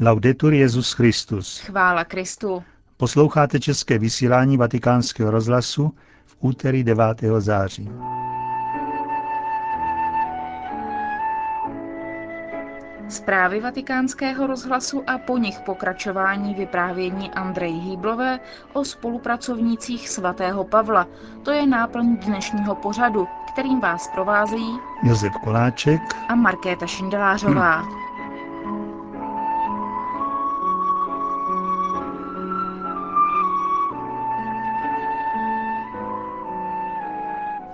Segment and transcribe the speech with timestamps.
[0.00, 1.58] Laudetur Jezus Christus.
[1.58, 2.62] Chvála Kristu.
[2.96, 5.94] Posloucháte české vysílání Vatikánského rozhlasu
[6.26, 7.04] v úterý 9.
[7.38, 7.90] září.
[13.08, 18.40] Zprávy vatikánského rozhlasu a po nich pokračování vyprávění Andrej Hýblové
[18.72, 21.06] o spolupracovnících svatého Pavla.
[21.42, 27.76] To je náplň dnešního pořadu, kterým vás provázejí Josef Koláček a Markéta Šindelářová.
[27.76, 28.05] Hmm.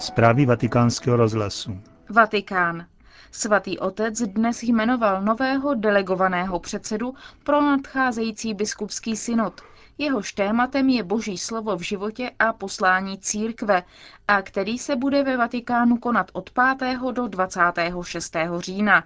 [0.03, 1.81] Zprávy vatikánského rozhlasu.
[2.09, 2.87] Vatikán.
[3.31, 9.61] Svatý otec dnes jmenoval nového delegovaného předsedu pro nadcházející biskupský synod.
[9.99, 13.83] Jehož tématem je boží slovo v životě a poslání církve,
[14.29, 16.99] a který se bude ve Vatikánu konat od 5.
[17.13, 18.37] do 26.
[18.59, 19.05] října.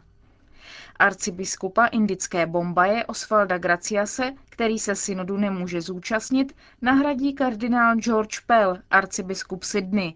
[0.99, 9.63] Arcibiskupa indické Bombaje Osvalda Graciase, který se synodu nemůže zúčastnit, nahradí kardinál George Pell, arcibiskup
[9.63, 10.15] Sydney.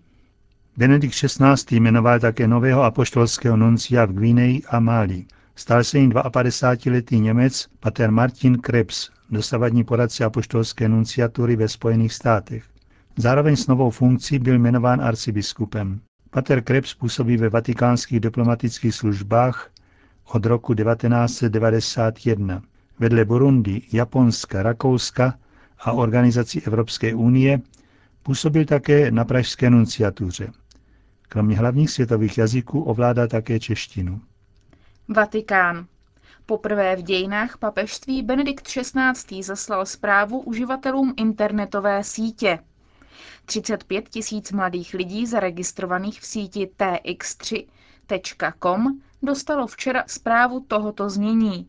[0.77, 1.77] Benedikt XVI.
[1.77, 5.25] jmenoval také nového apoštolského nuncia v Gvineji a Mali.
[5.57, 12.65] Stal se jim 52-letý Němec pater Martin Krebs, dosavadní poradce apoštolské nunciatury ve Spojených státech.
[13.17, 16.01] Zároveň s novou funkcí byl jmenován arcibiskupem.
[16.31, 19.71] Pater Krebs působí ve vatikánských diplomatických službách
[20.33, 22.62] od roku 1991.
[22.99, 25.34] Vedle Burundi, Japonska, Rakouska
[25.81, 27.61] a organizací Evropské unie
[28.23, 30.53] působil také na pražské nunciatuře.
[31.29, 34.21] Kromě hlavních světových jazyků ovládá také češtinu.
[35.09, 35.87] Vatikán.
[36.47, 39.43] Poprvé v dějinách papežství Benedikt XVI.
[39.43, 42.59] zaslal zprávu uživatelům internetové sítě.
[43.45, 51.69] 35 tisíc mladých lidí zaregistrovaných v síti tx3.com dostalo včera zprávu tohoto znění.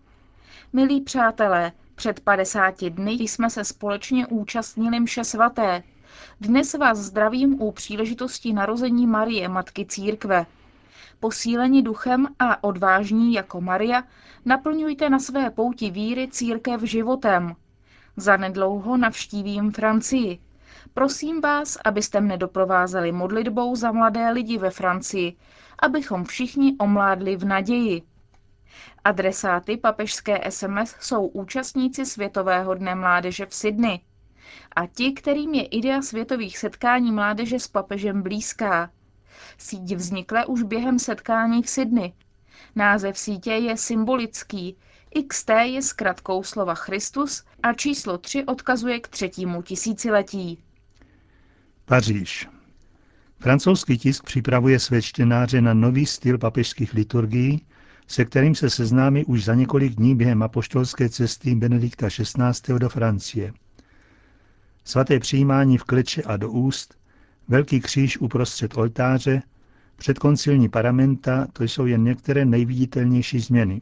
[0.73, 5.83] Milí přátelé, před 50 dny jsme se společně účastnili mše svaté,
[6.41, 10.45] dnes vás zdravím u příležitosti narození Marie, Matky Církve.
[11.19, 14.03] Posíleni duchem a odvážní jako Maria,
[14.45, 17.55] naplňujte na své pouti víry církev životem.
[18.17, 20.39] Zanedlouho navštívím Francii.
[20.93, 25.35] Prosím vás, abyste mne doprovázeli modlitbou za mladé lidi ve Francii,
[25.79, 28.01] abychom všichni omládli v naději.
[29.03, 33.99] Adresáty papežské SMS jsou účastníci Světového dne mládeže v Sydney
[34.75, 38.91] a ti, kterým je idea světových setkání mládeže s papežem blízká.
[39.57, 42.13] Síť vznikla už během setkání v Sydney.
[42.75, 44.77] Název sítě je symbolický.
[45.27, 50.63] XT je zkratkou slova Christus a číslo 3 odkazuje k třetímu tisíciletí.
[51.85, 52.49] Paříž.
[53.39, 57.65] Francouzský tisk připravuje své čtenáře na nový styl papežských liturgií,
[58.07, 62.79] se kterým se seznámí už za několik dní během apoštolské cesty Benedikta XVI.
[62.79, 63.53] do Francie
[64.83, 66.97] svaté přijímání v kleče a do úst,
[67.47, 69.41] velký kříž uprostřed oltáře,
[69.95, 73.81] předkoncilní paramenta, to jsou jen některé nejviditelnější změny.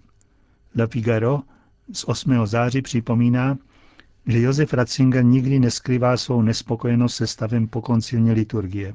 [0.80, 1.42] La Figaro
[1.94, 2.46] z 8.
[2.46, 3.58] září připomíná,
[4.28, 8.94] že Josef Ratzinger nikdy neskrývá svou nespokojenost se stavem pokoncilní liturgie.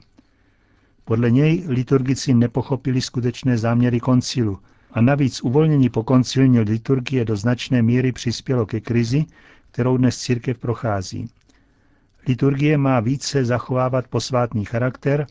[1.05, 4.59] Podle něj liturgici nepochopili skutečné záměry koncilu
[4.93, 9.25] a navíc uvolnění pokoncilní liturgie do značné míry přispělo ke krizi,
[9.71, 11.29] kterou dnes církev prochází.
[12.29, 15.27] Liturgie má více zachovávat posvátný charakter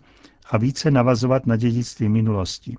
[0.51, 2.75] a více navazovat na dědictví minulosti.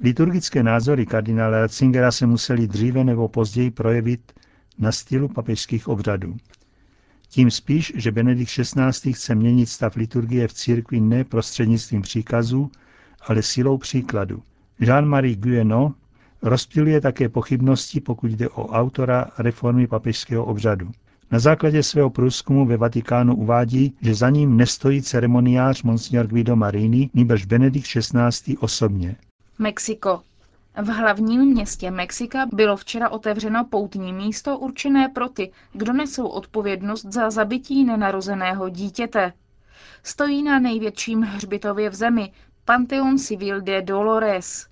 [0.00, 4.32] Liturgické názory kardinála Ratzingera se museli dříve nebo později projevit
[4.78, 6.36] na stylu papežských obřadů.
[7.28, 9.12] Tím spíš, že Benedikt XVI.
[9.12, 12.70] chce měnit stav liturgie v církvi ne prostřednictvím příkazů,
[13.26, 14.42] ale silou příkladu.
[14.80, 15.94] Jean-Marie Guénon
[16.42, 20.90] rozptiluje také pochybnosti, pokud jde o autora reformy papežského obřadu.
[21.32, 27.10] Na základě svého průzkumu ve Vatikánu uvádí, že za ním nestojí ceremoniář Monsignor Guido Marini,
[27.14, 28.56] nýbrž Benedikt XVI.
[28.56, 29.16] osobně.
[29.58, 30.22] Mexiko.
[30.82, 37.04] V hlavním městě Mexika bylo včera otevřeno poutní místo určené pro ty, kdo nesou odpovědnost
[37.04, 39.32] za zabití nenarozeného dítěte.
[40.02, 42.32] Stojí na největším hřbitově v zemi,
[42.64, 44.66] Panteon Civil de Dolores.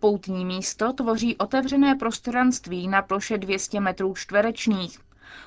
[0.00, 4.98] Poutní místo tvoří otevřené prostranství na ploše 200 metrů čtverečních.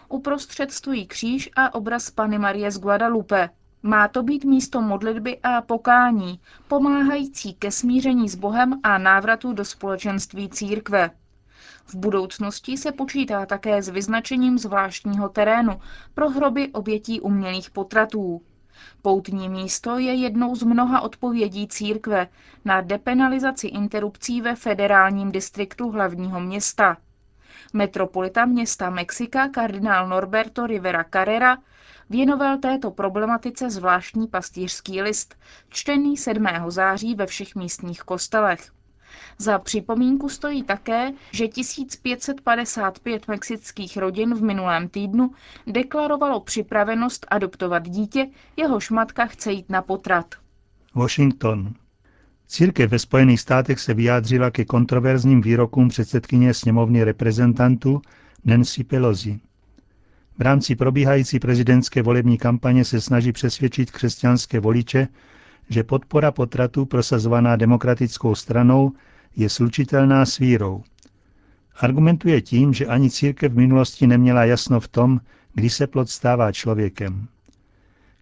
[0.10, 3.50] Uprostřed stojí kříž a obraz Pany Marie z Guadalupe.
[3.84, 9.66] Má to být místo modlitby a pokání, pomáhající ke smíření s Bohem a návratu do
[9.66, 11.12] společenství církve.
[11.86, 15.80] V budoucnosti se počítá také s vyznačením zvláštního terénu
[16.14, 18.42] pro hroby obětí umělých potratů.
[19.02, 22.28] Poutní místo je jednou z mnoha odpovědí církve
[22.66, 26.98] na depenalizaci interrupcí ve federálním distriktu hlavního města.
[27.74, 31.58] Metropolita města Mexika kardinál Norberto Rivera Carrera
[32.10, 35.36] věnoval této problematice zvláštní pastýřský list,
[35.70, 36.46] čtený 7.
[36.68, 38.72] září ve všech místních kostelech.
[39.38, 45.32] Za připomínku stojí také, že 1555 mexických rodin v minulém týdnu
[45.68, 48.28] deklarovalo připravenost adoptovat dítě,
[48.58, 50.36] jehož matka chce jít na potrat.
[50.96, 51.74] Washington.
[52.48, 58.02] Církev ve Spojených státech se vyjádřila ke kontroverzním výrokům předsedkyně sněmovny reprezentantů
[58.46, 59.40] Nancy Pelosi.
[60.38, 65.08] V rámci probíhající prezidentské volební kampaně se snaží přesvědčit křesťanské voliče,
[65.70, 68.92] že podpora potratu prosazovaná demokratickou stranou
[69.36, 70.84] je slučitelná s vírou.
[71.80, 75.20] Argumentuje tím, že ani církev v minulosti neměla jasno v tom,
[75.54, 77.28] kdy se plod stává člověkem.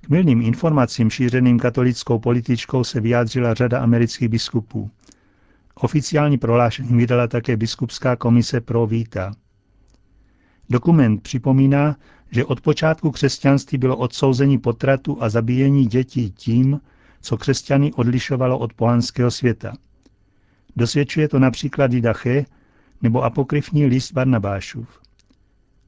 [0.05, 4.91] K milným informacím šířeným katolickou političkou se vyjádřila řada amerických biskupů.
[5.75, 9.35] Oficiální prohlášení vydala také biskupská komise pro víta.
[10.69, 11.95] Dokument připomíná,
[12.31, 16.81] že od počátku křesťanství bylo odsouzení potratu a zabíjení dětí tím,
[17.21, 19.73] co křesťany odlišovalo od pohanského světa.
[20.75, 22.45] Dosvědčuje to například Didache
[23.01, 24.99] nebo apokryfní list Barnabášův.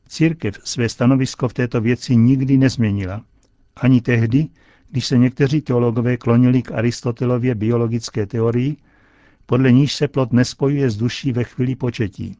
[0.08, 3.22] Církev své stanovisko v této věci nikdy nezměnila.
[3.82, 4.48] Ani tehdy,
[4.90, 8.78] když se někteří teologové klonili k Aristotelově biologické teorii,
[9.46, 12.38] podle níž se plod nespojuje s duší ve chvíli početí.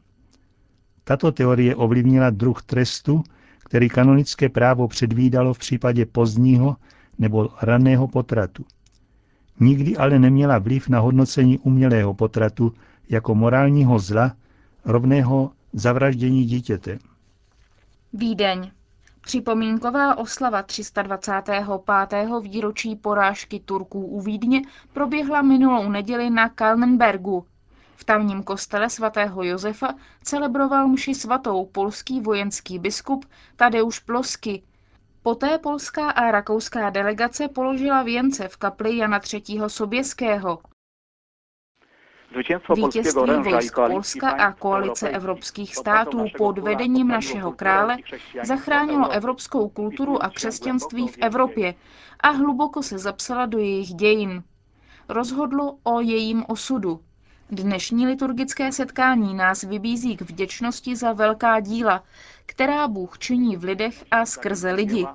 [1.04, 3.22] Tato teorie ovlivnila druh trestu,
[3.58, 6.76] který kanonické právo předvídalo v případě pozdního
[7.18, 8.64] nebo raného potratu.
[9.60, 12.72] Nikdy ale neměla vliv na hodnocení umělého potratu
[13.08, 14.36] jako morálního zla
[14.84, 16.98] rovného zavraždění dítěte.
[18.12, 18.70] Vídeň.
[19.20, 22.28] Připomínková oslava 325.
[22.42, 24.62] výročí porážky Turků u Vídně
[24.92, 27.46] proběhla minulou neděli na Kalmenbergu.
[27.96, 33.24] V tamním kostele svatého Josefa celebroval mši svatou polský vojenský biskup
[33.56, 34.62] Tadeusz Plosky,
[35.22, 39.60] Poté polská a rakouská delegace položila věnce v kapli Jana III.
[39.66, 40.58] Soběského.
[42.76, 47.96] Vítězství vojsk Polska a koalice evropských států pod vedením našeho krále
[48.42, 51.74] zachránilo evropskou kulturu a křesťanství v Evropě
[52.20, 54.42] a hluboko se zapsala do jejich dějin.
[55.08, 57.00] Rozhodlo o jejím osudu.
[57.50, 62.04] Dnešní liturgické setkání nás vybízí k vděčnosti za velká díla,
[62.46, 65.06] která Bůh činí v lidech a skrze lidi.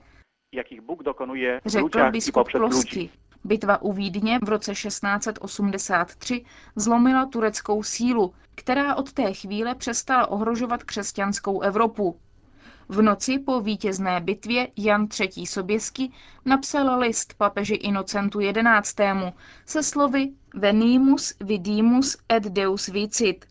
[1.65, 3.09] Řekl biskup Plosky.
[3.43, 6.45] Bitva u Vídně v roce 1683
[6.75, 12.19] zlomila tureckou sílu, která od té chvíle přestala ohrožovat křesťanskou Evropu.
[12.89, 15.47] V noci po vítězné bitvě Jan III.
[15.47, 16.11] Soběsky
[16.45, 18.39] napsal list papeži Inocentu
[18.83, 19.03] XI.
[19.65, 23.45] se slovy Venimus vidimus et Deus vicit.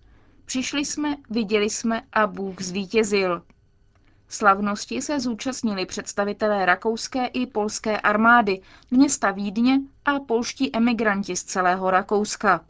[0.45, 3.43] Přišli jsme, viděli jsme a Bůh zvítězil.
[4.33, 11.91] Slavnosti se zúčastnili představitelé rakouské i polské armády, města Vídně a polští emigranti z celého
[11.91, 12.61] Rakouska.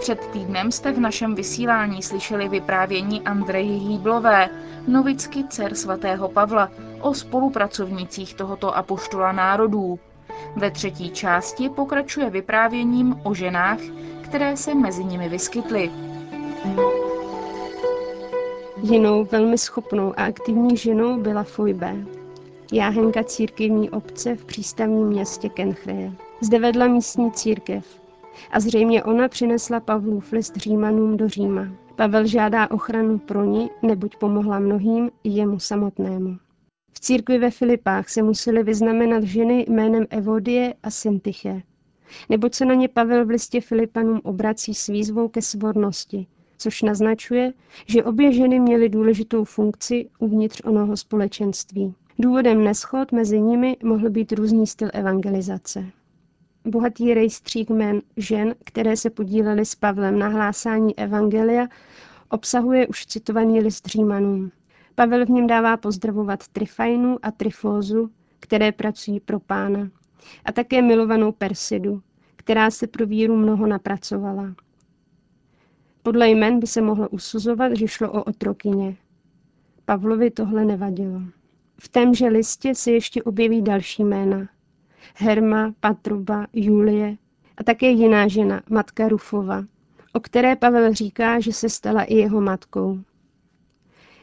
[0.00, 4.48] Před týdnem jste v našem vysílání slyšeli vyprávění Andreji Hýblové,
[4.88, 6.70] novicky dcer svatého Pavla,
[7.00, 9.98] o spolupracovnících tohoto apoštola národů.
[10.56, 13.78] Ve třetí části pokračuje vyprávěním o ženách,
[14.32, 15.90] které se mezi nimi vyskytly.
[18.82, 21.96] Jinou velmi schopnou a aktivní ženou byla Fujbe,
[22.72, 26.12] jáhenka církevní obce v přístavním městě Kenchreje.
[26.40, 28.00] Zde vedla místní církev
[28.50, 31.68] a zřejmě ona přinesla Pavlův list Římanům do Říma.
[31.96, 36.36] Pavel žádá ochranu pro ní, neboť pomohla mnohým i jemu samotnému.
[36.92, 41.62] V církvi ve Filipách se museli vyznamenat ženy jménem Evodie a Syntyche,
[42.28, 46.26] neboť se na ně Pavel v listě Filipanům obrací s výzvou ke svornosti,
[46.58, 47.52] což naznačuje,
[47.86, 51.94] že obě ženy měly důležitou funkci uvnitř onoho společenství.
[52.18, 55.84] Důvodem neschod mezi nimi mohl být různý styl evangelizace.
[56.64, 61.66] Bohatý rejstřík jmén žen, které se podílely s Pavlem na hlásání evangelia,
[62.30, 64.50] obsahuje už citovaný list Římanům.
[64.94, 69.90] Pavel v něm dává pozdravovat Trifajnu a Trifózu, které pracují pro pána
[70.44, 72.02] a také milovanou Persidu,
[72.36, 74.54] která se pro víru mnoho napracovala.
[76.02, 78.96] Podle jmen by se mohlo usuzovat, že šlo o otrokyně.
[79.84, 81.20] Pavlovi tohle nevadilo.
[81.80, 84.48] V témže listě se ještě objeví další jména.
[85.14, 87.16] Herma, Patruba, Julie
[87.56, 89.64] a také jiná žena, matka Rufova,
[90.12, 93.00] o které Pavel říká, že se stala i jeho matkou.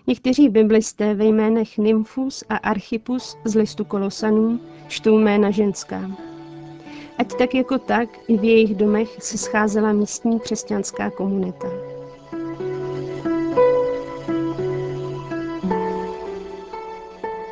[0.09, 6.11] Někteří biblisté ve jménech Nymfus a Archipus z listu Kolosanů čtou jména ženská.
[7.17, 11.67] Ať tak jako tak i v jejich domech se scházela místní křesťanská komunita.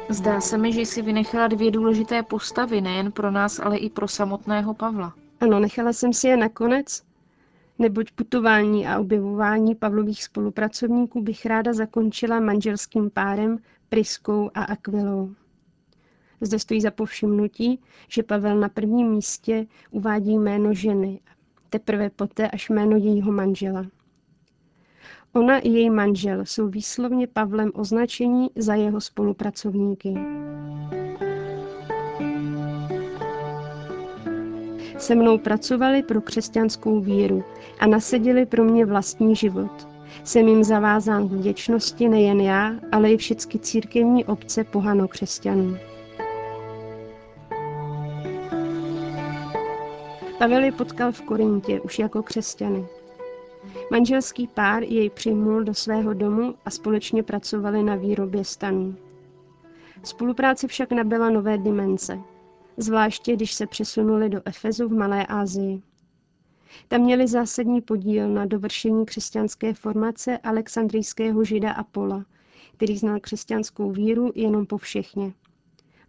[0.10, 4.08] Zdá se mi, že jsi vynechala dvě důležité postavy, nejen pro nás, ale i pro
[4.08, 5.14] samotného Pavla.
[5.40, 7.02] Ano, nechala jsem si je nakonec,
[7.80, 13.58] neboť putování a objevování Pavlových spolupracovníků bych ráda zakončila manželským párem
[13.90, 15.34] Priskou a Aquilou.
[16.42, 17.80] Zde stojí za povšimnutí,
[18.10, 21.20] že Pavel na prvním místě uvádí jméno ženy,
[21.70, 23.86] teprve poté až jméno jejího manžela.
[25.34, 30.14] Ona i její manžel jsou výslovně Pavlem označení za jeho spolupracovníky.
[34.98, 37.44] Se mnou pracovali pro křesťanskou víru
[37.80, 39.88] a nasedili pro mě vlastní život.
[40.24, 45.78] Jsem jim zavázán k vděčnosti nejen já, ale i všechny církevní obce pohano křesťanů.
[50.38, 52.86] Pavel je potkal v Korintě už jako křesťany.
[53.92, 58.96] Manželský pár jej přijmul do svého domu a společně pracovali na výrobě stanů.
[60.04, 62.20] Spolupráce však nabyla nové dimenze,
[62.78, 65.82] zvláště když se přesunuli do Efezu v Malé Asii.
[66.88, 72.26] Tam měli zásadní podíl na dovršení křesťanské formace alexandrijského žida Apola,
[72.74, 75.34] který znal křesťanskou víru jenom po všechně.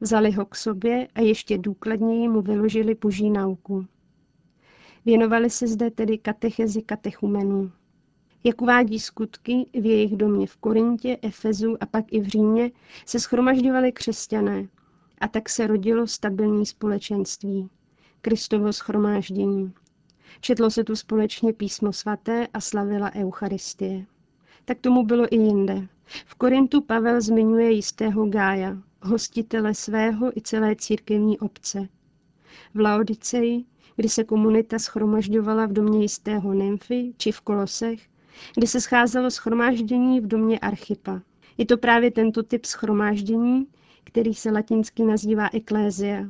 [0.00, 3.86] Vzali ho k sobě a ještě důkladněji mu vyložili boží nauku.
[5.04, 7.72] Věnovali se zde tedy katechezi katechumenů.
[8.44, 12.70] Jak uvádí skutky, v jejich domě v Korintě, Efezu a pak i v Římě
[13.06, 14.68] se schromažďovali křesťané
[15.20, 17.68] a tak se rodilo stabilní společenství,
[18.20, 19.72] Kristovo schromáždění.
[20.40, 24.06] Četlo se tu společně písmo svaté a slavila Eucharistie.
[24.64, 25.88] Tak tomu bylo i jinde.
[26.26, 31.88] V Korintu Pavel zmiňuje jistého Gája, hostitele svého i celé církevní obce.
[32.74, 33.64] V Laodiceji
[33.98, 38.00] kdy se komunita schromažďovala v domě jistého nymfy či v Kolosech,
[38.56, 41.20] kdy se scházelo schromáždění v domě Archipa.
[41.56, 43.66] Je to právě tento typ schromáždění,
[44.08, 46.22] který se latinsky nazývá eklézia.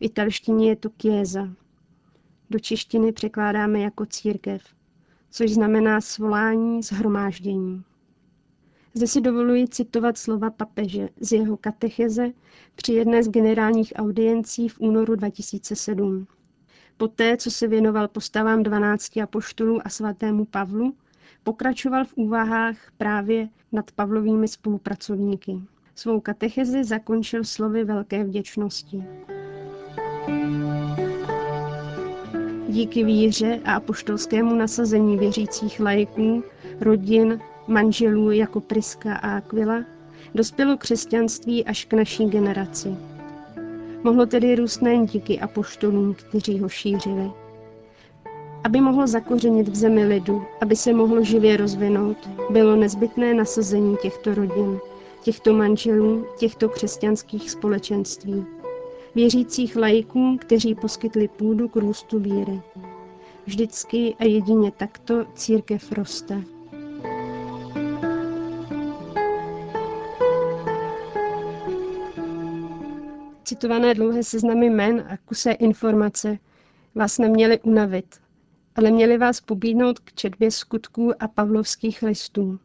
[0.00, 1.48] italštině je to chiesa.
[2.50, 4.62] Do češtiny překládáme jako církev,
[5.30, 7.82] což znamená svolání, zhromáždění.
[8.94, 12.32] Zde si dovoluji citovat slova papeže z jeho katecheze
[12.74, 16.26] při jedné z generálních audiencí v únoru 2007.
[16.96, 20.94] Poté, co se věnoval postavám 12 apoštolů a svatému Pavlu,
[21.42, 25.60] pokračoval v úvahách právě nad Pavlovými spolupracovníky.
[26.00, 29.04] Svou katechezi zakončil slovy velké vděčnosti.
[32.68, 36.44] Díky víře a apoštolskému nasazení věřících lajků,
[36.80, 39.84] rodin, manželů jako Priska a Aquila,
[40.34, 42.88] dospělo křesťanství až k naší generaci.
[44.02, 47.30] Mohlo tedy růst nejen díky apoštolům, kteří ho šířili.
[48.64, 54.34] Aby mohlo zakořenit v zemi lidu, aby se mohlo živě rozvinout, bylo nezbytné nasazení těchto
[54.34, 54.80] rodin,
[55.20, 58.46] těchto manželů, těchto křesťanských společenství.
[59.14, 62.62] Věřících lajků, kteří poskytli půdu k růstu víry.
[63.46, 66.42] Vždycky a jedině takto církev roste.
[73.44, 76.38] Citované dlouhé seznamy men a kusé informace
[76.94, 78.20] vás neměly unavit,
[78.76, 82.58] ale měly vás pobídnout k četbě skutků a pavlovských listů.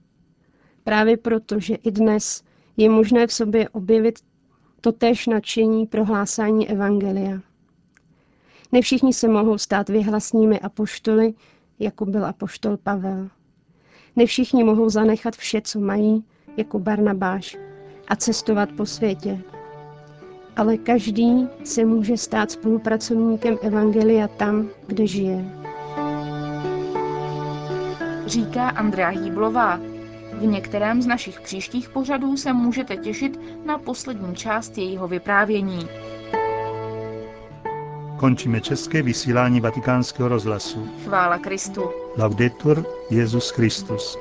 [0.86, 2.44] Právě proto, že i dnes
[2.78, 4.20] je možné v sobě objevit
[4.82, 7.40] totéž nadšení pro hlásání Evangelia.
[8.72, 11.34] Ne všichni se mohou stát vyhlasnými apoštoly,
[11.80, 13.30] jako byl apoštol Pavel.
[14.16, 16.24] Ne všichni mohou zanechat vše, co mají,
[16.58, 17.58] jako Barnabáš,
[18.08, 19.40] a cestovat po světě,
[20.56, 25.46] ale každý se může stát spolupracovníkem Evangelia tam, kde žije.
[28.26, 29.95] Říká Andrea Hýblová.
[30.36, 35.88] V některém z našich příštích pořadů se můžete těšit na poslední část jejího vyprávění.
[38.20, 40.90] Končíme české vysílání vatikánského rozhlasu.
[41.06, 41.90] Chvála Kristu.
[42.18, 44.18] Laudetur Jezus Christus.